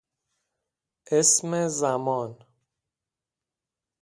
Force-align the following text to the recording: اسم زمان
اسم 1.11 1.67
زمان 1.67 2.37